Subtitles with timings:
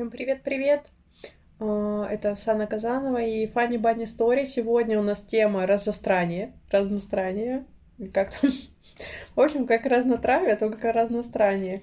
[0.00, 0.86] Всем привет-привет!
[1.58, 4.46] А, это Сана Казанова и Фанни Банни Стори.
[4.46, 6.54] Сегодня у нас тема разнострание.
[6.70, 7.66] Разнострание.
[8.14, 8.50] Как там?
[9.36, 11.82] В общем, как разнотравие, только как разнострание.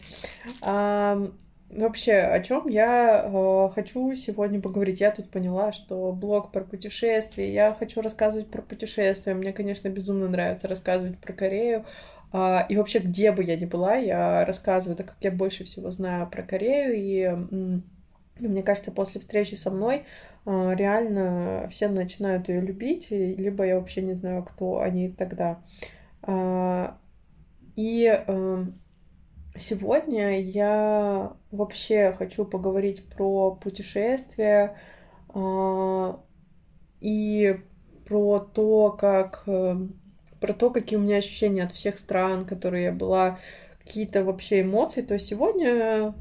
[0.64, 1.30] А,
[1.70, 5.00] вообще, о чем я э, хочу сегодня поговорить?
[5.00, 7.54] Я тут поняла, что блог про путешествия.
[7.54, 9.36] Я хочу рассказывать про путешествия.
[9.36, 11.86] Мне, конечно, безумно нравится рассказывать про Корею.
[12.34, 15.92] А, и вообще, где бы я ни была, я рассказываю, так как я больше всего
[15.92, 17.86] знаю про Корею, и
[18.40, 20.06] мне кажется, после встречи со мной
[20.46, 25.62] а, реально все начинают ее любить, либо я вообще не знаю, кто они тогда.
[26.22, 26.98] А,
[27.76, 28.80] и эм,
[29.58, 34.76] сегодня я вообще хочу поговорить про путешествия
[37.02, 37.60] и
[38.06, 40.00] про то, как эм,
[40.40, 43.40] про то, какие у меня ощущения от всех стран, которые я была,
[43.80, 45.02] какие-то вообще эмоции.
[45.02, 46.14] То есть сегодня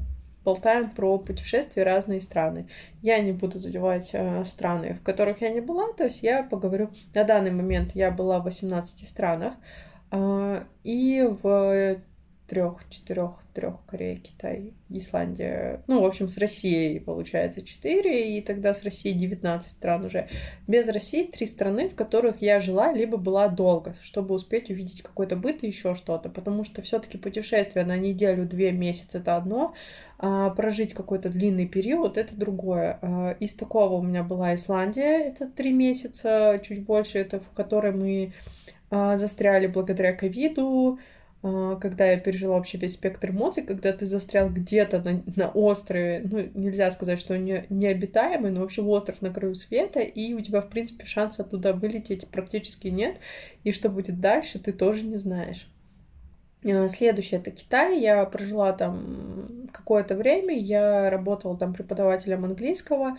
[0.47, 2.69] болтаем про путешествия разные страны.
[3.01, 6.89] Я не буду задевать э, страны, в которых я не была, то есть я поговорю.
[7.13, 9.55] На данный момент я была в 18 странах,
[10.11, 11.97] э, и в
[12.47, 15.83] трех, четырех, трех Корея, Китай, Исландия.
[15.87, 20.29] Ну, в общем, с Россией получается четыре, и тогда с Россией 19 стран уже.
[20.65, 25.35] Без России три страны, в которых я жила, либо была долго, чтобы успеть увидеть какой-то
[25.35, 26.29] быт и еще что-то.
[26.29, 29.73] Потому что все-таки путешествие на неделю, две месяца это одно,
[30.17, 32.97] а прожить какой-то длинный период это другое.
[33.01, 37.91] А, из такого у меня была Исландия, это три месяца, чуть больше, это в которой
[37.91, 38.33] мы
[38.89, 40.99] а, застряли благодаря ковиду,
[41.41, 46.49] когда я пережила вообще весь спектр эмоций, когда ты застрял где-то на, на острове, ну,
[46.53, 50.69] нельзя сказать, что не, необитаемый, но вообще остров на краю света, и у тебя, в
[50.69, 53.17] принципе, шанса оттуда вылететь практически нет,
[53.63, 55.69] и что будет дальше, ты тоже не знаешь.
[56.65, 57.99] А, следующее это Китай.
[57.99, 63.17] Я прожила там какое-то время, я работала там преподавателем английского.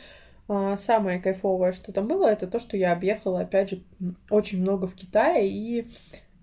[0.48, 3.82] А, самое кайфовое, что там было, это то, что я объехала, опять же,
[4.30, 5.88] очень много в Китае, и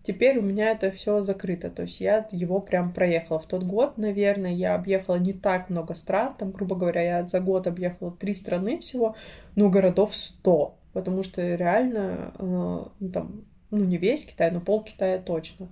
[0.05, 3.39] Теперь у меня это все закрыто, то есть я его прям проехала.
[3.39, 7.39] В тот год, наверное, я объехала не так много стран, там, грубо говоря, я за
[7.39, 9.15] год объехала три страны всего,
[9.55, 14.83] но городов сто, потому что реально, э, ну, там, ну, не весь Китай, но пол
[14.83, 15.69] Китая точно.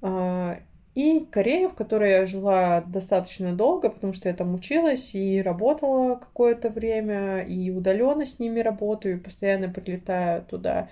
[0.00, 0.54] Э,
[0.94, 6.16] и Корея, в которой я жила достаточно долго, потому что я там училась и работала
[6.16, 10.88] какое-то время, и удаленно с ними работаю, и постоянно прилетаю туда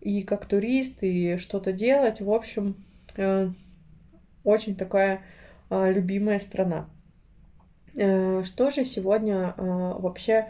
[0.00, 2.20] и как турист, и что-то делать.
[2.20, 2.76] В общем,
[3.16, 3.50] э,
[4.44, 5.22] очень такая
[5.68, 6.88] э, любимая страна.
[7.94, 10.46] Э, что же сегодня вообще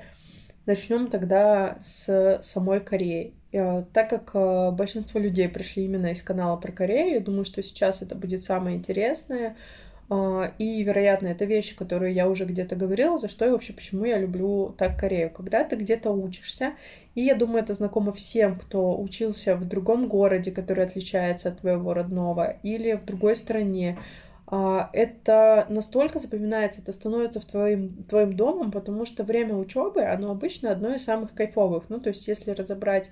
[0.66, 3.34] начнем тогда с самой Кореи.
[3.50, 8.14] Так как большинство людей пришли именно из канала про Корею, я думаю, что сейчас это
[8.14, 9.56] будет самое интересное.
[10.12, 14.04] А, и, вероятно, это вещи, которые я уже где-то говорила, за что и вообще, почему
[14.04, 15.30] я люблю так Корею.
[15.30, 16.74] Когда ты где-то учишься,
[17.14, 21.94] и я думаю, это знакомо всем, кто учился в другом городе, который отличается от твоего
[21.94, 24.00] родного, или в другой стране,
[24.48, 30.32] а, это настолько запоминается, это становится в твоим, твоим домом, потому что время учебы, оно
[30.32, 31.84] обычно одно из самых кайфовых.
[31.88, 33.10] Ну, то есть, если разобрать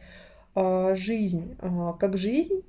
[0.57, 1.57] а, жизнь
[2.01, 2.65] как жизнь,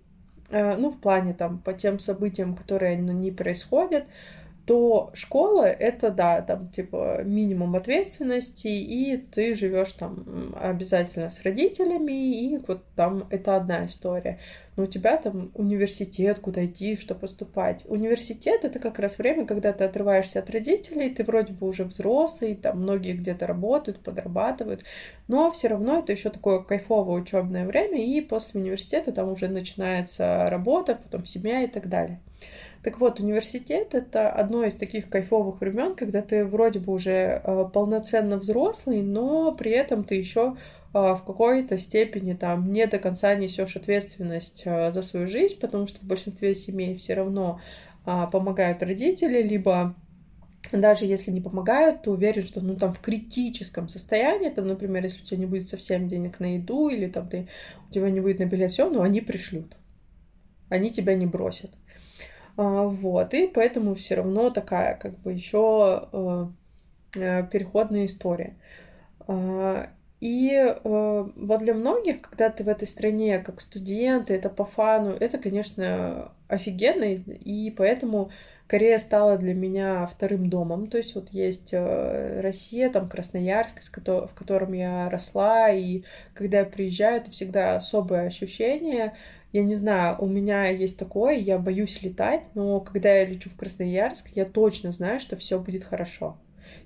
[0.51, 4.05] ну, в плане там по тем событиям, которые ну, не происходят,
[4.65, 12.11] то школа это да, там типа минимум ответственности, и ты живешь там обязательно с родителями,
[12.11, 14.39] и вот там это одна история.
[14.75, 17.83] Но у тебя там университет, куда идти, что поступать.
[17.87, 22.55] Университет это как раз время, когда ты отрываешься от родителей, ты вроде бы уже взрослый,
[22.55, 24.83] там многие где-то работают, подрабатывают,
[25.27, 30.47] но все равно это еще такое кайфовое учебное время, и после университета там уже начинается
[30.49, 32.19] работа, потом семья и так далее.
[32.83, 37.65] Так вот, университет— это одно из таких кайфовых времен, когда ты вроде бы уже э,
[37.73, 40.55] полноценно взрослый, но при этом ты еще
[40.93, 45.87] э, в какой-то степени там не до конца несешь ответственность э, за свою жизнь, потому
[45.87, 47.59] что в большинстве семей все равно
[48.05, 49.95] э, помогают родители, либо
[50.71, 55.21] даже если не помогают, ты уверен, что ну там в критическом состоянии, там, например, если
[55.21, 57.47] у тебя не будет совсем денег на еду, или там ты,
[57.89, 59.75] у тебя не будет на билет, все, но они пришлют.
[60.69, 61.71] Они тебя не бросят.
[62.59, 66.47] А, вот, и поэтому все равно такая, как бы, еще э,
[67.15, 68.57] э, переходная история.
[70.19, 75.15] И э, вот для многих, когда ты в этой стране как студент, это по фану,
[75.17, 78.31] это, конечно, офигенно, и поэтому
[78.67, 80.87] Корея стала для меня вторым домом.
[80.87, 87.17] То есть вот есть Россия, там Красноярск, в котором я росла, и когда я приезжаю,
[87.17, 89.13] это всегда особое ощущение
[89.51, 93.55] я не знаю, у меня есть такое, я боюсь летать, но когда я лечу в
[93.55, 96.37] Красноярск, я точно знаю, что все будет хорошо.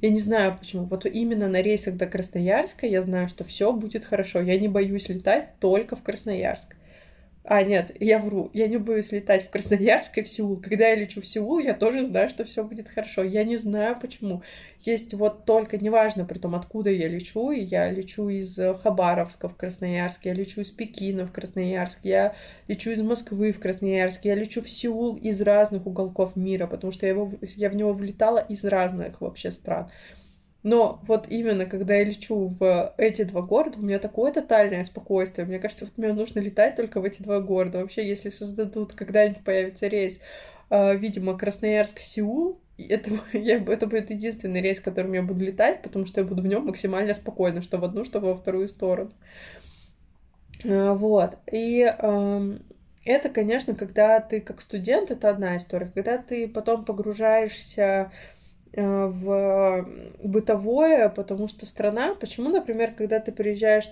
[0.04, 0.84] Я не знаю почему.
[0.84, 4.42] Вот именно на рейсах до Красноярска я знаю, что все будет хорошо.
[4.42, 6.76] Я не боюсь летать только в Красноярск.
[7.45, 8.50] А, нет, я вру.
[8.54, 10.62] Я не боюсь летать в Красноярск и в Сеул.
[10.62, 13.22] Когда я лечу в Сеул, я тоже знаю, что все будет хорошо.
[13.22, 14.44] Я не знаю почему.
[14.80, 17.51] Есть вот только, неважно при том, откуда я лечу.
[17.51, 22.34] Я лечу из Хабаровска в Красноярск, я лечу из Пекина в Красноярск, я
[22.69, 27.06] лечу из Москвы в Красноярск, я лечу в Сеул из разных уголков мира, потому что
[27.06, 29.90] я, его, я в него влетала из разных вообще стран.
[30.63, 35.45] Но вот именно, когда я лечу в эти два города, у меня такое тотальное спокойствие.
[35.45, 37.80] Мне кажется, вот мне нужно летать только в эти два города.
[37.80, 40.21] Вообще, если создадут, когда-нибудь появится рейс,
[40.69, 46.21] э, видимо, Красноярск-Сеул, это, я, это будет единственный рейс, которым я буду летать, потому что
[46.21, 49.12] я буду в нем максимально спокойно, что в одну, что во вторую сторону.
[50.63, 51.38] Э, вот.
[51.51, 51.80] И
[53.06, 55.92] это, конечно, когда ты как студент, это одна история.
[55.94, 58.12] Когда ты потом погружаешься
[58.75, 59.88] в
[60.24, 63.90] бытовое, потому что страна, почему, например, когда ты приезжаешь,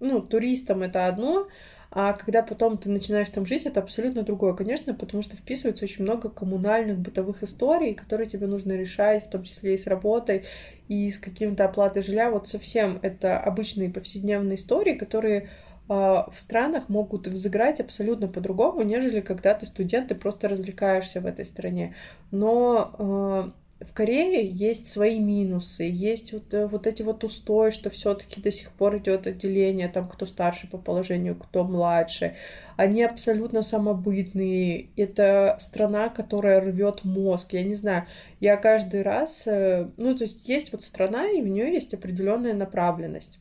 [0.00, 1.48] ну, туристом это одно,
[1.96, 6.02] а когда потом ты начинаешь там жить, это абсолютно другое, конечно, потому что вписывается очень
[6.02, 10.44] много коммунальных бытовых историй, которые тебе нужно решать, в том числе и с работой,
[10.88, 12.30] и с каким-то оплатой жилья.
[12.30, 15.50] Вот совсем это обычные повседневные истории, которые
[15.88, 21.44] в странах могут взыграть абсолютно по-другому, нежели когда ты студент и просто развлекаешься в этой
[21.44, 21.94] стране.
[22.30, 27.90] Но а, в Корее есть свои минусы, есть вот, э, вот эти вот устои, что
[27.90, 32.36] все-таки до сих пор идет отделение, там кто старше по положению, кто младше.
[32.76, 34.88] Они абсолютно самобытные.
[34.96, 37.52] Это страна, которая рвет мозг.
[37.52, 38.06] Я не знаю,
[38.40, 42.54] я каждый раз, э, ну то есть есть вот страна, и у нее есть определенная
[42.54, 43.40] направленность.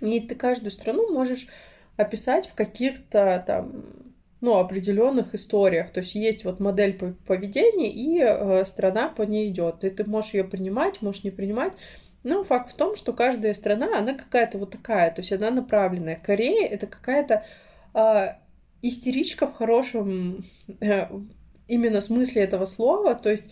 [0.00, 1.48] И ты каждую страну можешь
[1.96, 3.84] описать в каких-то там
[4.40, 5.90] ну, определенных историях.
[5.90, 9.84] То есть есть вот модель поведения, и э, страна по ней идет.
[9.84, 11.72] И ты можешь ее принимать, можешь не принимать.
[12.22, 16.16] Но факт в том, что каждая страна, она какая-то вот такая, то есть она направленная.
[16.16, 17.44] Корея это какая-то
[17.94, 18.34] э,
[18.82, 20.44] истеричка в хорошем
[20.80, 21.06] э,
[21.66, 23.14] именно смысле этого слова.
[23.14, 23.44] То есть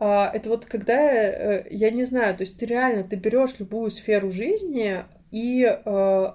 [0.00, 3.90] э, это вот когда, э, я не знаю, то есть ты реально, ты берешь любую
[3.90, 6.32] сферу жизни, и э,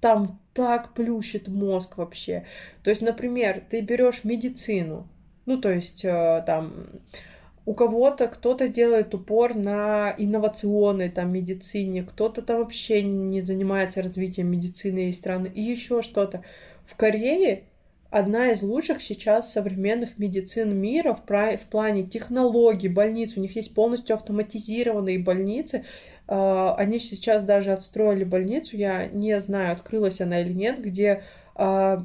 [0.00, 2.46] там так плющит мозг вообще.
[2.82, 5.06] То есть, например, ты берешь медицину,
[5.44, 6.86] ну, то есть э, там
[7.66, 14.48] у кого-то кто-то делает упор на инновационной там медицине, кто-то там вообще не занимается развитием
[14.48, 16.44] медицины и страны, и еще что-то.
[16.86, 17.64] В Корее
[18.10, 23.36] одна из лучших сейчас современных медицин мира в, в плане технологий, больниц.
[23.36, 25.84] У них есть полностью автоматизированные больницы,
[26.28, 31.22] они сейчас даже отстроили больницу, я не знаю, открылась она или нет, где
[31.58, 32.04] а,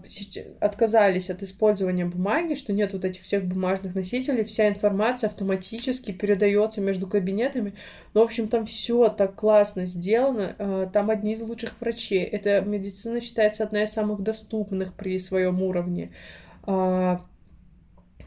[0.62, 6.80] отказались от использования бумаги, что нет вот этих всех бумажных носителей, вся информация автоматически передается
[6.80, 7.74] между кабинетами.
[8.14, 12.24] Ну, в общем, там все так классно сделано, а, там одни из лучших врачей.
[12.24, 16.12] Эта медицина считается одна из самых доступных при своем уровне.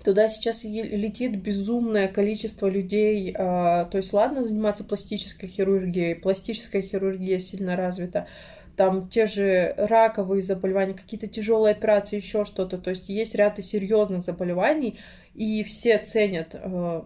[0.04, 3.34] Туда сейчас летит безумное количество людей.
[3.36, 8.28] А, то есть, ладно заниматься пластической хирургией, пластическая хирургия сильно развита,
[8.76, 12.76] там те же раковые заболевания, какие-то тяжелые операции, еще что-то.
[12.76, 14.98] То есть есть ряд и серьезных заболеваний,
[15.34, 17.02] и все ценят э,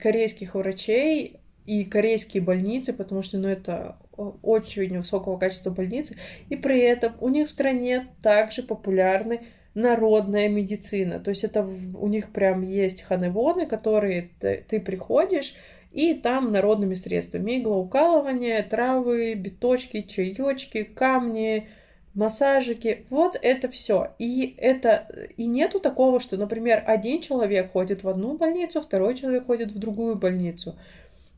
[0.00, 6.16] корейских врачей и корейские больницы, потому что ну, это очень высокого качества больницы.
[6.48, 9.42] И при этом у них в стране также популярны
[9.76, 11.20] народная медицина.
[11.20, 15.54] То есть это у них прям есть ханевоны, которые ты, ты приходишь,
[15.92, 17.58] и там народными средствами.
[17.58, 21.68] Иглоукалывание, травы, биточки, чаечки, камни,
[22.14, 23.04] массажики.
[23.10, 24.14] Вот это все.
[24.18, 25.06] И это
[25.36, 29.78] и нету такого, что, например, один человек ходит в одну больницу, второй человек ходит в
[29.78, 30.78] другую больницу.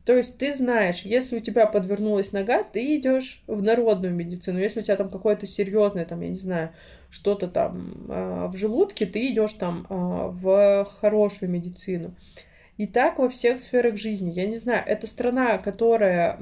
[0.04, 4.58] То есть ты знаешь, если у тебя подвернулась нога, ты идешь в народную медицину.
[4.58, 6.70] Если у тебя там какое-то серьезное, там, я не знаю,
[7.10, 12.14] что-то там э, в желудке, ты идешь там э, в хорошую медицину.
[12.76, 14.30] И так во всех сферах жизни.
[14.30, 16.38] Я не знаю, это страна, которая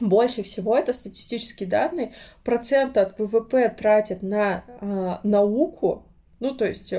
[0.00, 2.12] больше всего, это статистические данные,
[2.44, 6.06] процент от ВВП тратят на э, науку,
[6.40, 6.96] ну, то есть э,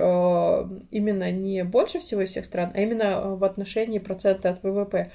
[0.92, 5.12] именно не больше всего из всех стран, а именно в отношении процента от ВВП.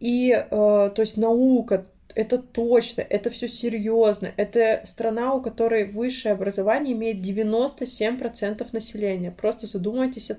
[0.00, 4.32] И, э, то есть, наука, это точно, это все серьезно.
[4.36, 9.30] Это страна, у которой высшее образование имеет 97% населения.
[9.30, 10.38] Просто задумайтесь о,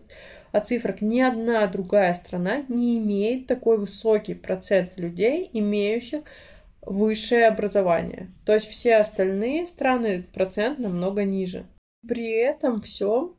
[0.52, 1.02] о цифрах.
[1.02, 6.22] Ни одна другая страна не имеет такой высокий процент людей, имеющих
[6.82, 8.32] высшее образование.
[8.46, 11.66] То есть все остальные страны процент намного ниже.
[12.08, 13.36] При этом все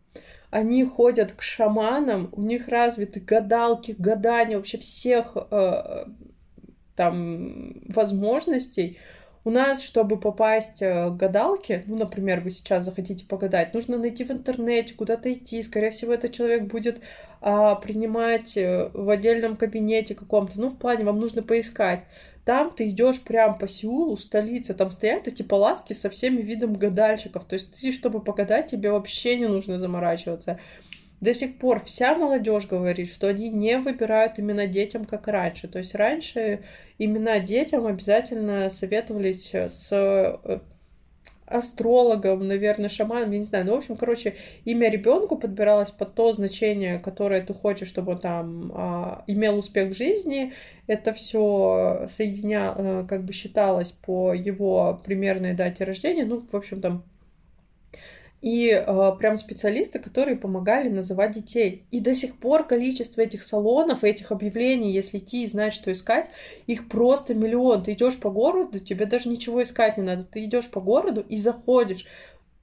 [0.51, 6.05] они ходят к шаманам, у них развиты гадалки, гадания, вообще всех э,
[7.01, 8.99] там возможностей.
[9.43, 14.23] У нас, чтобы попасть э, к гадалке, ну, например, вы сейчас захотите погадать, нужно найти
[14.23, 15.63] в интернете, куда-то идти.
[15.63, 17.01] Скорее всего, этот человек будет
[17.41, 20.61] а, принимать э, в отдельном кабинете каком-то.
[20.61, 22.01] Ну, в плане, вам нужно поискать.
[22.45, 27.47] Там ты идешь прям по Сеулу, столице, там стоят эти палатки со всеми видами гадальщиков.
[27.47, 30.61] То есть ты, чтобы погадать, тебе вообще не нужно заморачиваться.
[31.21, 35.69] До сих пор вся молодежь говорит, что они не выбирают именно детям, как раньше.
[35.69, 36.65] То есть раньше
[36.99, 40.61] имена детям обязательно советовались с э,
[41.51, 43.67] астрологом, наверное, шаманом, я не знаю.
[43.67, 48.19] Ну, в общем, короче, имя ребенку подбиралось под то значение, которое ты хочешь, чтобы он
[48.19, 50.53] там а, имел успех в жизни.
[50.87, 56.25] Это все соединя, а, как бы считалось по его примерной дате рождения.
[56.25, 57.05] Ну, в общем, там
[58.43, 61.85] и э, прям специалисты, которые помогали называть детей.
[61.91, 66.31] И до сих пор количество этих салонов, этих объявлений, если идти и знать, что искать,
[66.67, 67.83] их просто миллион.
[67.83, 70.25] Ты идешь по городу, тебе даже ничего искать не надо.
[70.25, 72.07] Ты идешь по городу и заходишь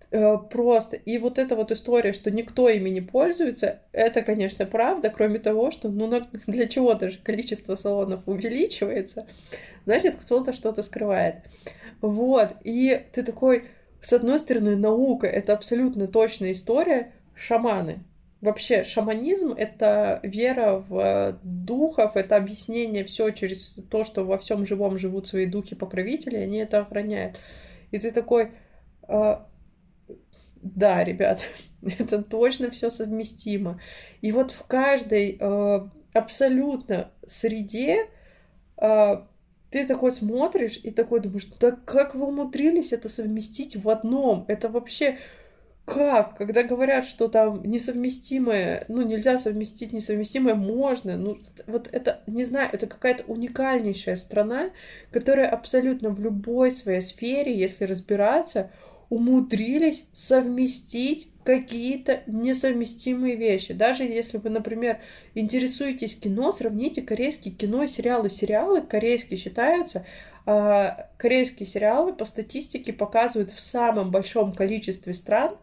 [0.09, 0.95] э, просто.
[0.95, 5.69] И вот эта вот история, что никто ими не пользуется, это, конечно, правда, кроме того,
[5.69, 6.09] что ну
[6.47, 9.27] для чего даже количество салонов увеличивается,
[9.85, 11.35] значит, кто-то что-то скрывает.
[12.01, 13.65] Вот, и ты такой,
[14.01, 18.03] с одной стороны, наука— это абсолютно точная история, шаманы.
[18.41, 24.97] Вообще, шаманизм— это вера в духов, это объяснение все через то, что во всем живом
[24.99, 27.39] живут свои духи-покровители, они это охраняют.
[27.89, 28.51] И ты такой,
[29.07, 29.37] э,
[30.61, 31.43] да, ребят,
[31.99, 33.79] это точно все совместимо.
[34.21, 35.79] И вот в каждой э,
[36.13, 38.07] абсолютно среде
[38.77, 39.21] э,
[39.69, 44.45] ты такой смотришь и такой думаешь, да как вы умудрились это совместить в одном?
[44.47, 45.17] Это вообще
[45.87, 46.35] как?
[46.35, 51.15] Когда говорят, что там несовместимое, ну, нельзя совместить несовместимое, можно.
[51.15, 54.71] Ну, вот это, не знаю, это какая-то уникальнейшая страна,
[55.11, 58.69] которая абсолютно в любой своей сфере, если разбираться,
[59.09, 63.73] умудрились совместить какие-то несовместимые вещи.
[63.73, 64.99] Даже если вы, например,
[65.33, 68.29] интересуетесь кино, сравните корейские кино и сериалы.
[68.29, 70.05] Сериалы корейские считаются,
[70.45, 75.55] э, корейские сериалы по статистике показывают в самом большом количестве стран,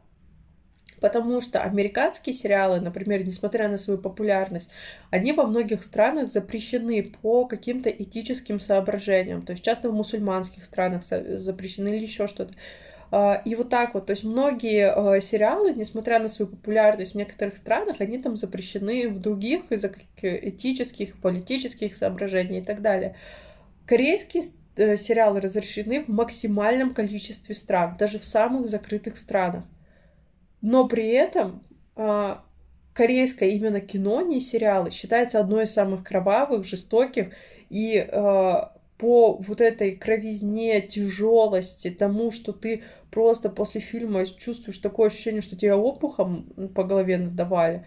[1.00, 4.70] потому что американские сериалы, например, несмотря на свою популярность,
[5.10, 9.44] они во многих странах запрещены по каким-то этическим соображениям.
[9.44, 12.54] То есть часто в мусульманских странах запрещены или еще что-то.
[13.16, 17.14] А, и вот так вот, то есть многие а, сериалы, несмотря на свою популярность в
[17.14, 23.14] некоторых странах, они там запрещены в других из-за этических, политических соображений и так далее.
[23.86, 24.42] Корейские
[24.74, 29.62] э, сериалы разрешены в максимальном количестве стран, даже в самых закрытых странах.
[30.60, 31.62] Но при этом
[31.94, 32.42] а,
[32.94, 37.28] корейское именно кино, не сериалы, считается одной из самых кровавых, жестоких
[37.70, 38.08] и
[39.04, 45.56] по вот этой кровизне, тяжелости, тому, что ты просто после фильма чувствуешь такое ощущение, что
[45.56, 47.84] тебя опухом по голове надавали.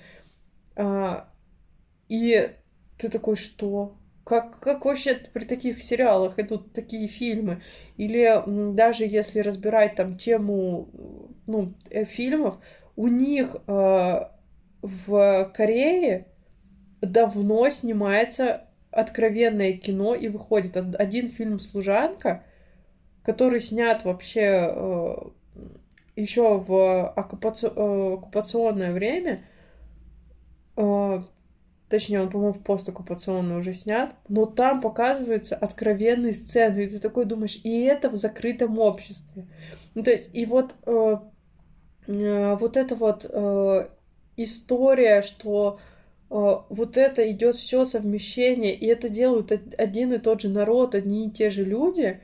[0.76, 1.28] А,
[2.08, 2.52] и
[3.00, 3.96] ты такой, что?
[4.24, 7.64] Как, как вообще при таких сериалах идут такие фильмы?
[7.98, 8.44] Или
[8.76, 10.88] даже если разбирать там тему
[11.48, 12.60] ну, э, фильмов,
[12.96, 14.20] у них э,
[14.84, 16.28] в Корее
[17.02, 18.67] давно снимается
[18.98, 20.76] откровенное кино и выходит.
[20.76, 22.44] Один фильм «Служанка»,
[23.24, 25.16] который снят вообще э,
[26.16, 27.68] еще в оккупаци...
[27.68, 29.46] э, оккупационное время,
[30.78, 31.22] э,
[31.90, 37.26] точнее, он, по-моему, в постоккупационное уже снят, но там показываются откровенные сцены, и ты такой
[37.26, 39.46] думаешь, и это в закрытом обществе.
[39.94, 41.18] Ну, то есть, и вот, э,
[42.08, 43.90] э, вот эта вот э,
[44.38, 45.80] история, что
[46.30, 51.32] вот это идет все совмещение, и это делают один и тот же народ, одни и
[51.32, 52.22] те же люди.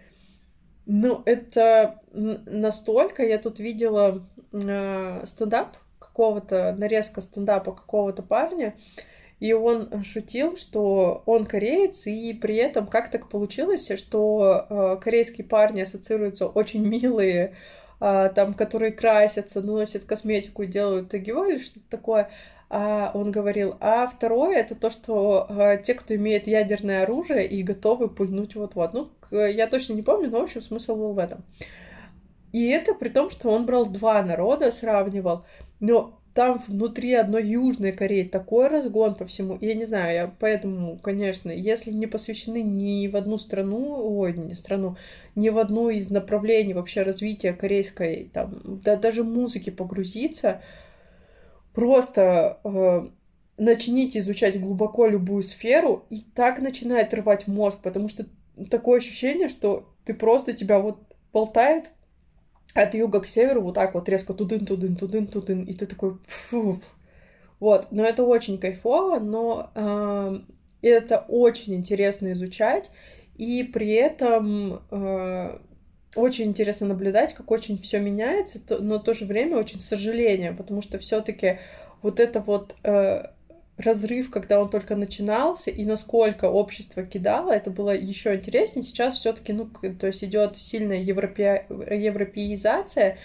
[0.86, 8.76] Ну, это настолько, я тут видела э, стендап какого-то, нарезка стендапа какого-то парня,
[9.40, 15.48] и он шутил, что он кореец, и при этом как так получилось, что э, корейские
[15.48, 17.56] парни ассоциируются очень милые,
[18.02, 22.30] э, там, которые красятся, носят косметику, делают тагио или что-то такое,
[22.63, 22.63] а
[23.14, 28.08] он говорил, а второе это то, что а, те, кто имеет ядерное оружие и готовы
[28.08, 28.94] пульнуть вот-вот.
[28.94, 31.44] Ну, я точно не помню, но в общем смысл был в этом.
[32.52, 35.46] И это при том, что он брал два народа, сравнивал,
[35.80, 39.58] но там внутри одной Южной Кореи такой разгон по всему.
[39.62, 44.56] Я не знаю, я поэтому, конечно, если не посвящены ни в одну страну, ой, не
[44.56, 44.98] страну,
[45.36, 50.62] ни в одну из направлений вообще развития корейской, там, да, даже музыки погрузиться,
[51.74, 53.10] просто э,
[53.58, 58.26] начните изучать глубоко любую сферу, и так начинает рвать мозг, потому что
[58.70, 61.00] такое ощущение, что ты просто тебя вот
[61.32, 61.92] болтает
[62.74, 66.18] от юга к северу вот так вот резко тудын, тудын, тудын, тудын, и ты такой
[66.28, 66.78] фуф.
[67.60, 70.40] Вот, но это очень кайфово, но э,
[70.82, 72.92] это очень интересно изучать,
[73.38, 75.60] и при этом э,
[76.16, 80.82] очень интересно наблюдать, как очень все меняется, но в то же время очень сожаление, потому
[80.82, 81.60] что все-таки
[82.02, 83.26] вот это вот э,
[83.78, 88.84] разрыв, когда он только начинался, и насколько общество кидало, это было еще интереснее.
[88.84, 91.66] Сейчас все-таки, ну, то есть идет сильная европе...
[91.70, 93.18] европеизация,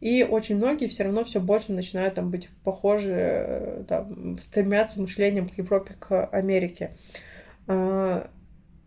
[0.00, 5.48] и очень многие все равно все больше начинают там быть похожи, э, там, стремятся мышлением
[5.48, 6.96] к Европе, к Америке.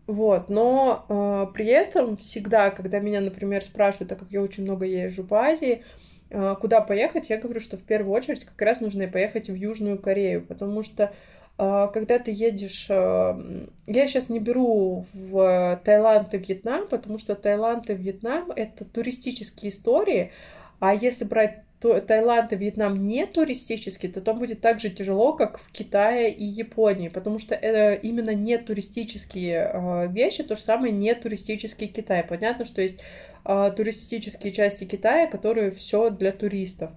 [0.06, 4.86] Вот, но э, при этом всегда, когда меня, например, спрашивают, так как я очень много
[4.86, 5.82] езжу по Азии,
[6.30, 9.98] э, куда поехать, я говорю, что в первую очередь как раз нужно поехать в Южную
[9.98, 11.12] Корею, потому что
[11.58, 12.86] э, когда ты едешь...
[12.88, 18.84] Э, я сейчас не беру в Таиланд и Вьетнам, потому что Таиланд и Вьетнам— это
[18.84, 20.30] туристические истории,
[20.78, 25.34] а если брать то Таиланд и Вьетнам не туристический, то там будет так же тяжело,
[25.34, 30.62] как в Китае и Японии, потому что это именно не туристические э, вещи, то же
[30.62, 32.24] самое не туристический Китай.
[32.24, 32.98] Понятно, что есть
[33.44, 36.92] э, туристические части Китая, которые все для туристов.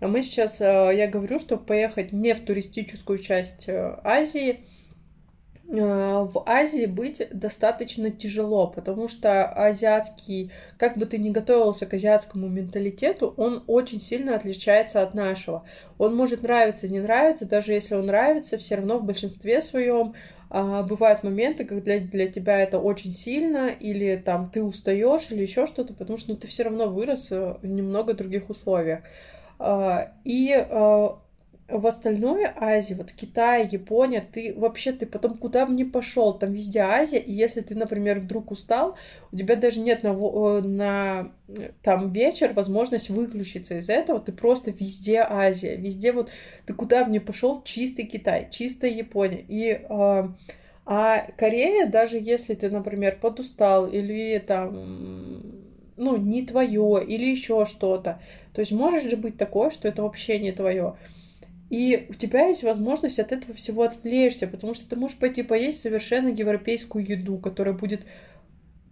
[0.00, 4.60] А мы сейчас, э, я говорю, что поехать не в туристическую часть Азии,
[5.66, 12.48] в Азии быть достаточно тяжело, потому что азиатский, как бы ты ни готовился к азиатскому
[12.48, 15.64] менталитету, он очень сильно отличается от нашего.
[15.98, 20.14] Он может нравиться, не нравиться, даже если он нравится, все равно в большинстве своем
[20.50, 25.66] а, бывают моменты, когда для тебя это очень сильно, или там ты устаешь, или еще
[25.66, 29.00] что-то, потому что ну, ты все равно вырос в немного других условиях.
[29.58, 31.18] А, и а,
[31.68, 36.52] в остальной Азии, вот Китай, Япония, ты вообще, ты потом куда бы ни пошел, там
[36.52, 38.96] везде Азия, и если ты, например, вдруг устал,
[39.32, 41.32] у тебя даже нет на, э, на
[41.82, 46.30] там вечер возможность выключиться из этого, ты просто везде Азия, везде вот,
[46.66, 50.28] ты куда бы ни пошел, чистый Китай, чистая Япония, и э,
[50.86, 55.62] а Корея, даже если ты, например, подустал или там
[55.96, 58.20] ну, не твое, или еще что-то.
[58.52, 60.96] То есть может же быть такое, что это вообще не твое.
[61.74, 65.80] И у тебя есть возможность от этого всего отвлечься, потому что ты можешь пойти поесть
[65.80, 68.02] совершенно европейскую еду, которая будет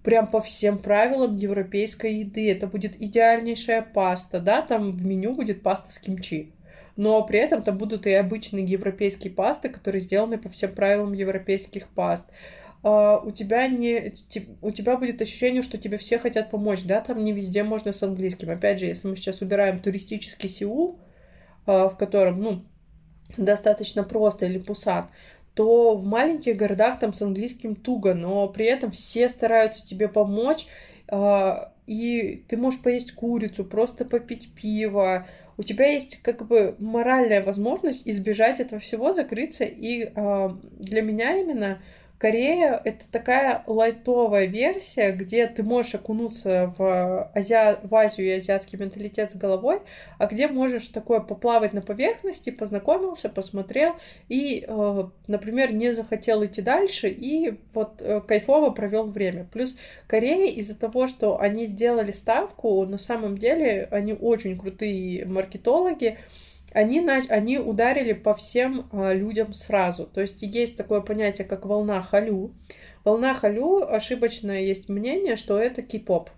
[0.03, 2.51] прям по всем правилам европейской еды.
[2.51, 6.55] Это будет идеальнейшая паста, да, там в меню будет паста с кимчи.
[6.97, 11.87] Но при этом там будут и обычные европейские пасты, которые сделаны по всем правилам европейских
[11.87, 12.27] паст.
[12.83, 14.13] Uh, у тебя не
[14.61, 18.03] у тебя будет ощущение, что тебе все хотят помочь, да, там не везде можно с
[18.03, 18.51] английским.
[18.51, 20.99] Опять же, если мы сейчас убираем туристический Сеул,
[21.67, 22.65] uh, в котором, ну,
[23.37, 25.09] достаточно просто, или Пусан,
[25.55, 30.67] то в маленьких городах там с английским туго, но при этом все стараются тебе помочь,
[31.09, 35.27] а, и ты можешь поесть курицу, просто попить пиво.
[35.59, 39.65] У тебя есть как бы моральная возможность избежать этого всего, закрыться.
[39.65, 41.83] И а, для меня именно
[42.23, 47.81] Корея— это такая лайтовая версия, где ты можешь окунуться в, Азия...
[47.83, 49.81] в Азию и азиатский менталитет с головой,
[50.19, 53.97] а где можешь такое поплавать на поверхности, познакомился, посмотрел
[54.29, 59.49] и, э, например, не захотел идти дальше и вот э, кайфово провел время.
[59.53, 66.19] Плюс Корея из-за того, что они сделали ставку, на самом деле они очень крутые маркетологи,
[66.73, 67.25] они, нач...
[67.29, 70.07] они ударили по всем а, людям сразу.
[70.07, 72.53] То есть есть такое понятие, как волна халю.
[73.05, 76.31] Волна халю, ошибочное есть мнение, что это кей-поп.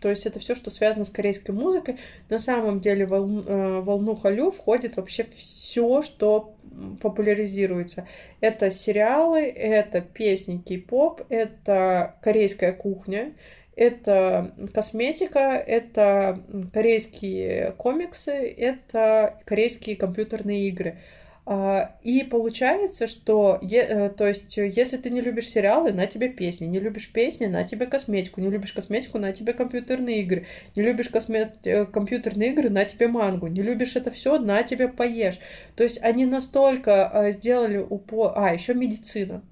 [0.00, 1.96] То есть это все, что связано с корейской музыкой.
[2.28, 6.54] На самом деле волну, э, волну халю входит вообще все, что
[7.00, 8.08] популяризируется.
[8.40, 13.32] Это сериалы, это песни кей-поп, это корейская кухня,
[13.76, 20.98] это косметика, это корейские комиксы, это корейские компьютерные игры.
[21.44, 26.66] А, и получается, что, э, то есть, если ты не любишь сериалы, на тебе песни,
[26.66, 31.08] не любишь песни, на тебе косметику, не любишь косметику, на тебе компьютерные игры, не любишь
[31.08, 31.56] космет...
[31.64, 35.40] Э, компьютерные игры, на тебе мангу, не любишь это все, на тебе поешь.
[35.74, 38.34] То есть они настолько э, сделали упор...
[38.36, 39.42] А, еще медицина.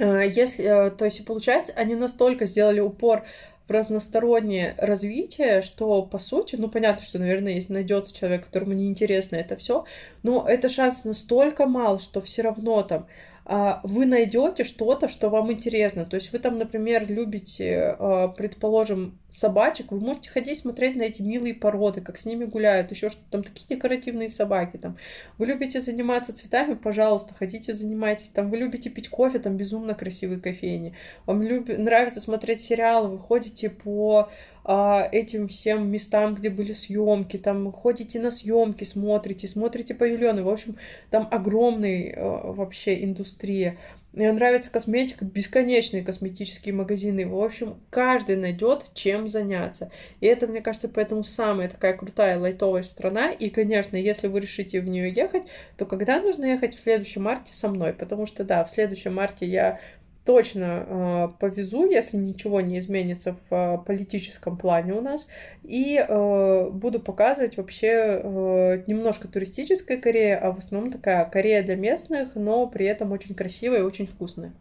[0.00, 3.24] Э, если, э, то есть, получается, они настолько сделали упор
[3.68, 9.36] в разностороннее развитие, что по сути, ну понятно, что, наверное, если найдется человек, которому неинтересно
[9.36, 9.84] это все,
[10.22, 13.06] но это шанс настолько мал, что все равно там
[13.44, 16.04] а, вы найдете что-то, что вам интересно.
[16.04, 21.22] То есть вы там, например, любите, а, предположим, собачек, вы можете ходить смотреть на эти
[21.22, 24.96] милые породы, как с ними гуляют, еще что-то там такие декоративные собаки там.
[25.38, 28.30] Вы любите заниматься цветами, пожалуйста, хотите занимайтесь.
[28.30, 30.94] Там вы любите пить кофе, там безумно красивые кофейни.
[31.26, 31.68] Вам люб...
[31.68, 34.28] нравится смотреть сериалы, вы ходите по
[34.64, 40.42] а, этим всем местам, где были съемки, там ходите на съемки, смотрите, смотрите павильоны.
[40.42, 40.76] В общем,
[41.10, 43.78] там огромная а, вообще индустрия.
[44.12, 47.28] Мне нравится косметика, бесконечные косметические магазины.
[47.28, 49.92] В общем, каждый найдет чем заняться.
[50.20, 53.30] И это, мне кажется, поэтому самая такая крутая лайтовая страна.
[53.30, 55.44] И, конечно, если вы решите в нее ехать,
[55.76, 57.92] то когда нужно ехать в следующем марте со мной?
[57.92, 59.78] Потому что, да, в следующем марте я
[60.24, 65.28] точно э, повезу, если ничего не изменится в э, политическом плане у нас.
[65.62, 71.76] И э, буду показывать вообще э, немножко туристическая Корея, а в основном такая Корея для
[71.76, 74.52] местных, но при этом очень красивая и очень вкусная.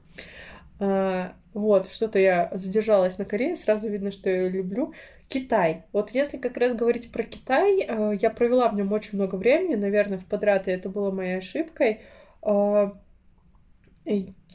[0.79, 4.93] Э, вот, что-то я задержалась на Корее, сразу видно, что я люблю.
[5.27, 5.83] Китай.
[5.93, 9.75] Вот если как раз говорить про Китай, э, я провела в нем очень много времени,
[9.75, 12.01] наверное, в подряд, и это было моей ошибкой.
[12.41, 12.91] Э,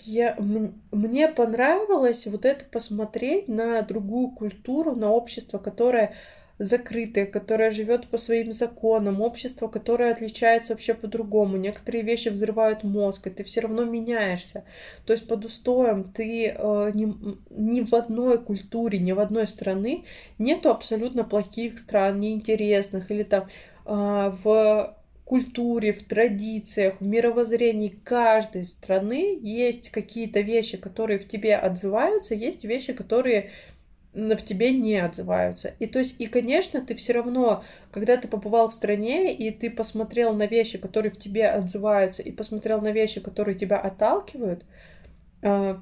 [0.00, 6.14] я, мне понравилось вот это посмотреть на другую культуру, на общество, которое
[6.58, 11.56] закрытое, которое живет по своим законам, общество, которое отличается вообще по-другому.
[11.56, 14.64] Некоторые вещи взрывают мозг, и ты все равно меняешься.
[15.04, 17.12] То есть под устоем ты э, ни,
[17.50, 20.04] ни в одной культуре, ни в одной страны
[20.38, 23.48] нету абсолютно плохих стран, неинтересных или там
[23.86, 31.56] э, в культуре, в традициях, в мировоззрении каждой страны есть какие-то вещи, которые в тебе
[31.56, 33.50] отзываются, есть вещи, которые
[34.12, 35.74] в тебе не отзываются.
[35.80, 39.70] И то есть, и, конечно, ты все равно, когда ты побывал в стране, и ты
[39.70, 44.64] посмотрел на вещи, которые в тебе отзываются, и посмотрел на вещи, которые тебя отталкивают,
[45.42, 45.76] э,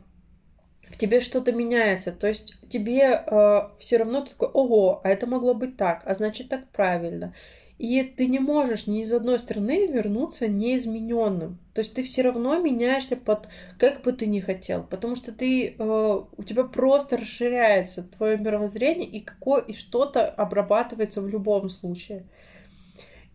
[0.88, 2.10] в тебе что-то меняется.
[2.12, 6.14] То есть тебе э, все равно ты такой, ого, а это могло быть так, а
[6.14, 7.34] значит так правильно.
[7.82, 11.58] И ты не можешь ни из одной стороны вернуться неизмененным.
[11.74, 15.74] То есть ты все равно меняешься под как бы ты ни хотел, потому что ты
[15.76, 22.22] э, у тебя просто расширяется твое мировоззрение и какое и что-то обрабатывается в любом случае.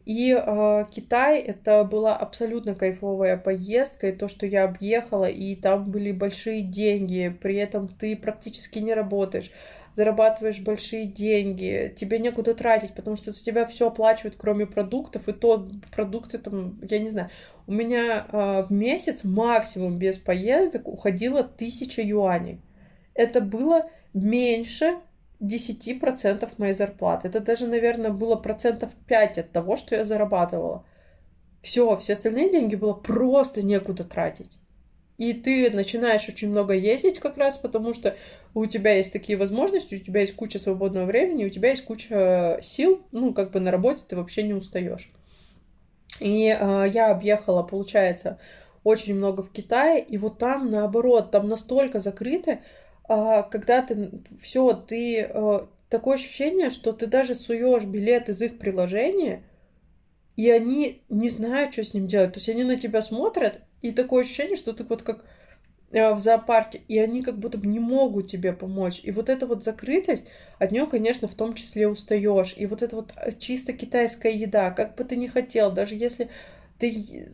[0.08, 5.92] И э, Китай это была абсолютно кайфовая поездка, и то, что я объехала, и там
[5.92, 9.52] были большие деньги, при этом ты практически не работаешь
[9.96, 15.34] зарабатываешь большие деньги, тебе некуда тратить, потому что за тебя все оплачивают, кроме продуктов, и
[15.34, 17.30] то продукты там, я не знаю,
[17.66, 22.62] у меня э, в месяц максимум без поездок уходило тысяча юаней.
[23.16, 25.00] Это было меньше
[25.42, 27.28] 10% моей зарплаты.
[27.28, 30.86] Это даже, наверное, было процентов 5 от того, что я зарабатывала.
[31.62, 34.60] Все, все остальные деньги было просто некуда тратить.
[35.18, 38.16] И ты начинаешь очень много ездить как раз, потому что
[38.54, 42.60] у тебя есть такие возможности, у тебя есть куча свободного времени, у тебя есть куча
[42.62, 45.12] сил, ну, как бы на работе ты вообще не устаешь.
[46.20, 48.40] И э, я объехала, получается,
[48.84, 52.60] очень много в Китае, и вот там, наоборот, там настолько закрыто, э,
[53.08, 59.44] когда ты все, ты э, такое ощущение, что ты даже суешь билет из их приложения,
[60.36, 62.34] и они не знают, что с ним делать.
[62.34, 65.24] То есть они на тебя смотрят, и такое ощущение, что ты вот как
[65.92, 69.00] э, в зоопарке, и они как будто бы не могут тебе помочь.
[69.04, 72.56] И вот эта вот закрытость, от нее, конечно, в том числе устаешь.
[72.58, 76.30] И вот эта вот чисто китайская еда, как бы ты ни хотел, даже если
[76.80, 77.28] ты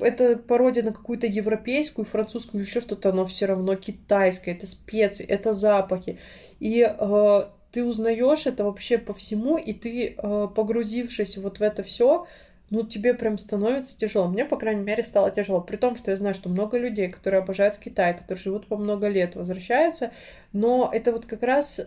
[0.00, 5.26] это пародия на какую-то европейскую, французскую или еще что-то, оно все равно китайское, это специи,
[5.26, 6.18] это запахи.
[6.60, 11.82] И э, ты узнаешь это вообще по всему, и ты, э, погрузившись вот в это
[11.82, 12.26] все,
[12.70, 14.28] ну, тебе прям становится тяжело.
[14.28, 15.60] Мне, по крайней мере, стало тяжело.
[15.60, 19.08] При том, что я знаю, что много людей, которые обожают Китай, которые живут по много
[19.08, 20.12] лет, возвращаются.
[20.52, 21.84] Но это вот как раз э,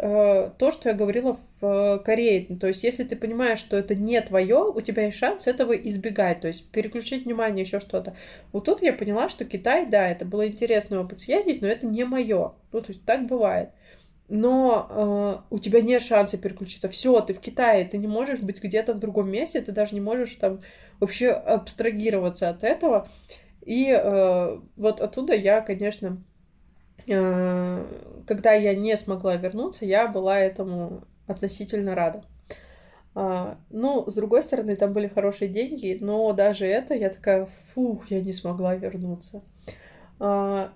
[0.58, 2.48] то, что я говорила в э, Корее.
[2.60, 6.42] То есть, если ты понимаешь, что это не твое, у тебя есть шанс этого избегать.
[6.42, 8.16] То есть, переключить внимание, еще что-то.
[8.52, 12.06] Вот тут я поняла, что Китай, да, это было интересный опыт съездить, но это не
[12.06, 12.54] мое.
[12.72, 13.70] Ну, то есть, так бывает
[14.34, 16.88] но э, у тебя нет шанса переключиться.
[16.88, 20.00] Все, ты в Китае, ты не можешь быть где-то в другом месте, ты даже не
[20.00, 20.62] можешь там
[21.02, 23.10] вообще абстрагироваться от этого.
[23.62, 26.24] И э, вот оттуда я, конечно,
[27.08, 27.86] э,
[28.26, 32.24] когда я не смогла вернуться, я была этому относительно рада.
[33.14, 38.10] А, ну, с другой стороны, там были хорошие деньги, но даже это я такая, фух,
[38.10, 39.42] я не смогла вернуться.
[40.20, 40.72] А,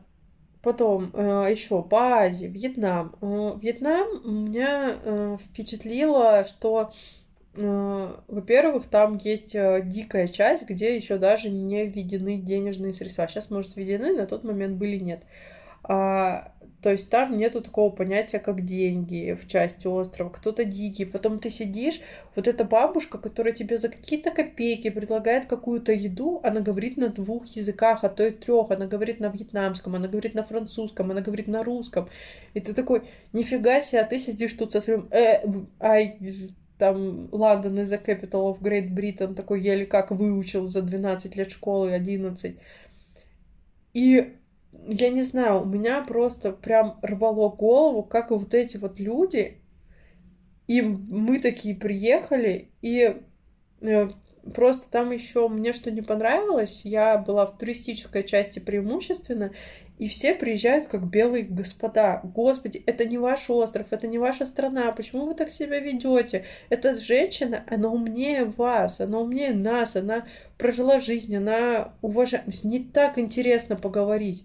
[0.65, 3.15] Потом э, еще по Азии, Вьетнам.
[3.21, 6.91] Э, Вьетнам меня э, впечатлило, что,
[7.53, 13.27] во-первых, там есть дикая часть, где еще даже не введены денежные средства.
[13.27, 15.23] Сейчас, может, введены, на тот момент были нет.
[15.83, 16.51] А,
[16.85, 20.29] то есть там нету такого понятия, как деньги в части острова.
[20.29, 21.03] Кто-то дикий.
[21.03, 21.99] Потом ты сидишь,
[22.35, 27.47] вот эта бабушка, которая тебе за какие-то копейки предлагает какую-то еду, она говорит на двух
[27.47, 28.69] языках, а то и трех.
[28.69, 32.07] Она говорит на вьетнамском, она говорит на французском, она говорит на русском.
[32.53, 33.01] И ты такой,
[33.33, 35.07] нифига себе, а ты сидишь тут со своим...
[35.09, 35.41] Э,
[35.79, 36.19] ай,
[36.77, 41.49] там Лондон is the capital of Great Britain, такой еле как выучил за 12 лет
[41.49, 42.57] школы, 11.
[43.95, 44.35] И
[44.87, 49.61] я не знаю, у меня просто прям рвало голову, как вот эти вот люди,
[50.67, 53.17] и мы такие приехали, и
[53.81, 54.09] э,
[54.53, 59.51] просто там еще мне что не понравилось, я была в туристической части преимущественно,
[59.97, 62.19] и все приезжают как белые господа.
[62.23, 64.91] Господи, это не ваш остров, это не ваша страна.
[64.91, 66.43] Почему вы так себя ведете?
[66.69, 70.25] Эта женщина, она умнее вас, она умнее нас, она
[70.57, 72.53] прожила жизнь, она уважает.
[72.53, 74.43] С ней так интересно поговорить.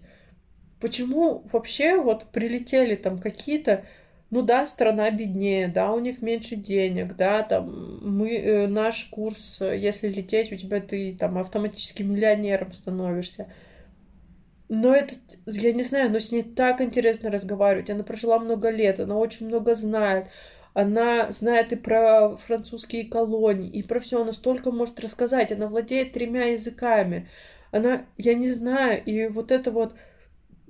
[0.81, 3.85] Почему вообще вот прилетели там какие-то,
[4.31, 9.59] ну да, страна беднее, да, у них меньше денег, да, там мы, э, наш курс,
[9.61, 13.47] если лететь, у тебя ты там автоматически миллионером становишься.
[14.69, 15.15] Но это,
[15.45, 17.89] я не знаю, но с ней так интересно разговаривать.
[17.89, 20.27] Она прожила много лет, она очень много знает.
[20.73, 24.21] Она знает и про французские колонии, и про все.
[24.21, 25.51] Она столько может рассказать.
[25.51, 27.27] Она владеет тремя языками.
[27.71, 29.93] Она, я не знаю, и вот это вот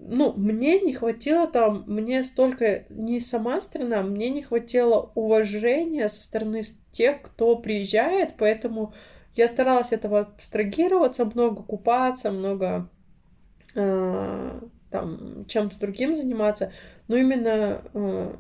[0.04, 6.24] ну, мне не хватило там, мне столько не сама страна, мне не хватило уважения со
[6.24, 8.94] стороны тех, кто приезжает, поэтому
[9.36, 12.90] я старалась этого абстрагироваться, много купаться, много
[13.76, 16.74] э, там чем-то другим заниматься,
[17.08, 18.36] но именно э,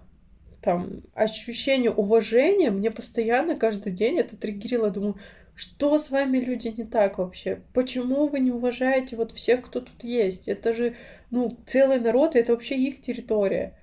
[0.61, 5.17] там ощущение уважения мне постоянно каждый день это триггерило, думаю,
[5.61, 7.61] что с вами люди не так вообще?
[7.71, 10.47] Почему вы не уважаете вот всех, кто тут есть?
[10.47, 10.95] Это же,
[11.29, 13.77] ну, целый народ, это вообще их территория.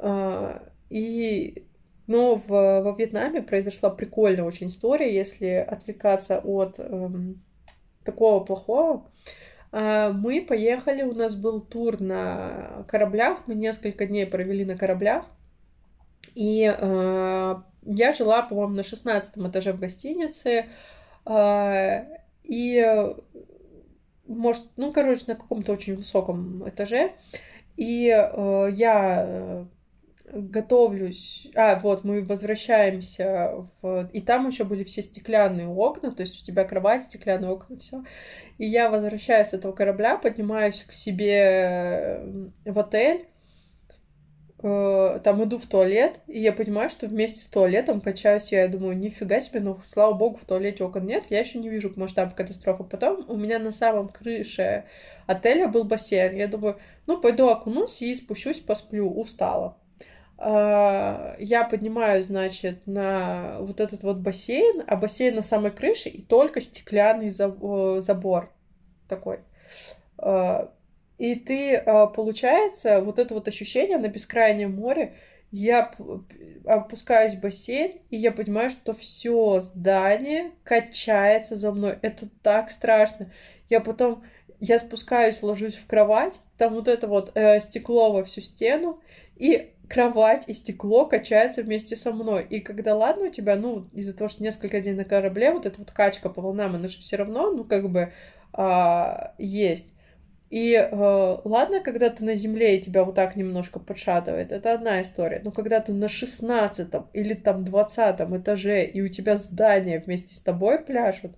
[0.00, 1.66] А, и,
[2.08, 7.40] но в, во Вьетнаме произошла прикольная очень история, если отвлекаться от эм,
[8.02, 9.08] такого плохого.
[9.70, 15.26] А, мы поехали, у нас был тур на кораблях, мы несколько дней провели на кораблях,
[16.34, 17.54] и э,
[17.86, 20.66] я жила, по-моему, на 16 этаже в гостинице,
[21.26, 23.14] и,
[24.26, 27.12] может, ну, короче, на каком-то очень высоком этаже,
[27.76, 29.66] и э, я
[30.34, 34.10] готовлюсь, а, вот, мы возвращаемся в...
[34.12, 38.04] И там еще были все стеклянные окна, то есть у тебя кровать, стеклянные окна, все.
[38.58, 42.22] И я возвращаюсь с этого корабля, поднимаюсь к себе
[42.64, 43.26] в отель,
[44.66, 48.68] Э, там иду в туалет, и я понимаю, что вместе с туалетом качаюсь я, я
[48.68, 52.34] думаю, нифига себе, ну, слава богу, в туалете окон нет, я еще не вижу масштаба
[52.34, 52.82] катастрофы.
[52.84, 54.84] Потом у меня на самом крыше
[55.26, 59.76] отеля был бассейн, я думаю, ну, пойду окунусь и спущусь, посплю, устала.
[60.38, 66.22] А, я поднимаюсь, значит, на вот этот вот бассейн, а бассейн на самой крыше и
[66.22, 68.50] только стеклянный забор
[69.08, 69.40] такой
[70.16, 70.70] а,
[71.18, 75.14] и ты, а, получается, вот это вот ощущение на бескрайнем море,
[75.52, 75.92] я
[76.64, 81.96] опускаюсь в бассейн, и я понимаю, что все здание качается за мной.
[82.02, 83.30] Это так страшно.
[83.70, 84.24] Я потом,
[84.58, 89.00] я спускаюсь, ложусь в кровать, там вот это вот э, стекло во всю стену,
[89.36, 92.44] и кровать и стекло качаются вместе со мной.
[92.50, 95.78] И когда, ладно, у тебя, ну, из-за того, что несколько дней на корабле, вот эта
[95.78, 98.12] вот качка по волнам, она же все равно, ну, как бы
[98.58, 99.93] э, есть.
[100.54, 105.00] И э, ладно, когда ты на земле и тебя вот так немножко подшатывает, это одна
[105.02, 105.40] история.
[105.42, 110.38] Но когда ты на шестнадцатом или там двадцатом этаже, и у тебя здание вместе с
[110.38, 111.32] тобой пляшут,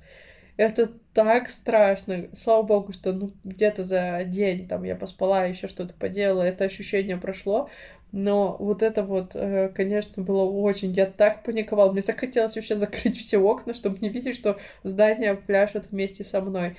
[0.58, 2.26] это так страшно.
[2.34, 7.16] Слава богу, что ну, где-то за день там я поспала, еще что-то поделала, это ощущение
[7.16, 7.70] прошло.
[8.12, 10.92] Но вот это вот, э, конечно, было очень...
[10.92, 11.90] Я так паниковала.
[11.90, 16.42] Мне так хотелось вообще закрыть все окна, чтобы не видеть, что здание пляшет вместе со
[16.42, 16.76] мной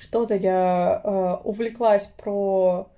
[0.00, 2.90] что-то я э, увлеклась про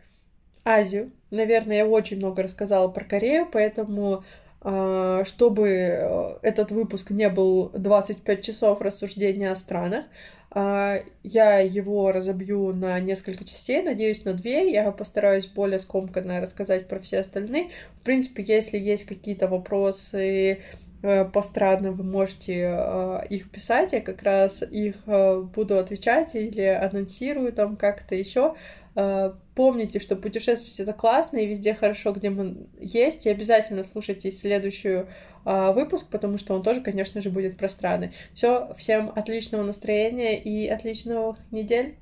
[0.64, 1.12] Азию.
[1.30, 4.24] Наверное, я очень много рассказала про Корею, поэтому
[4.62, 10.06] э, чтобы э, этот выпуск не был 25 часов рассуждения о странах,
[10.54, 14.72] э, я его разобью на несколько частей, надеюсь, на две.
[14.72, 17.70] Я постараюсь более скомканно рассказать про все остальные.
[18.00, 20.60] В принципе, если есть какие-то вопросы
[21.02, 26.34] Э, по странам вы можете э, их писать, я как раз их э, буду отвечать
[26.34, 28.54] или анонсирую там как-то еще.
[29.54, 35.04] Помните, что путешествовать это классно и везде хорошо, где мы есть, и обязательно слушайте следующий
[35.44, 38.12] выпуск, потому что он тоже, конечно же, будет про страны.
[38.34, 41.94] Все, всем отличного настроения и отличных недель.